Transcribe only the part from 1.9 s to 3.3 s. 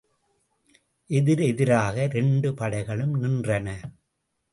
இரண்டு படைகளும்